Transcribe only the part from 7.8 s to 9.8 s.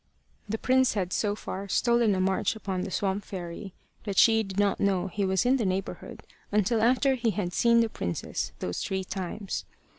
the princess those three times.